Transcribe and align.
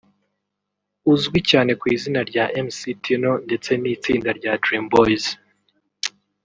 uzwi 1.13 1.39
cyane 1.49 1.71
ku 1.79 1.85
izina 1.95 2.19
rya 2.29 2.45
Mc 2.65 2.79
Tino 3.03 3.31
ndetse 3.45 3.71
n’itsinda 3.81 4.29
rya 4.39 4.53
Dream 4.63 4.85
Boys 4.93 5.25